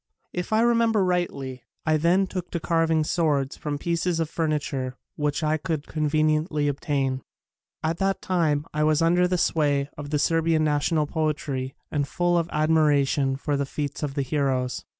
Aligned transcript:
If 0.33 0.51
I 0.51 0.61
remember 0.61 1.03
rightly, 1.05 1.61
I 1.85 1.97
then 1.97 2.25
took 2.25 2.49
to 2.49 2.59
carving 2.59 3.03
swords 3.03 3.55
from 3.55 3.77
pieces 3.77 4.19
of 4.19 4.31
furniture 4.31 4.95
which 5.15 5.43
I 5.43 5.57
could 5.57 5.85
conveniently 5.85 6.67
obtain. 6.67 7.21
At 7.83 7.99
that 7.99 8.19
time 8.19 8.65
I 8.73 8.83
was 8.83 9.03
under 9.03 9.27
the 9.27 9.37
sway 9.37 9.91
of 9.99 10.09
the 10.09 10.17
Serbian 10.17 10.63
national 10.63 11.05
poetry 11.05 11.75
and 11.91 12.07
full 12.07 12.35
of 12.35 12.47
admira 12.47 13.07
tion 13.07 13.35
for 13.35 13.55
the 13.55 13.65
feats 13.67 14.01
of 14.01 14.15
the 14.15 14.23
heroes. 14.23 14.85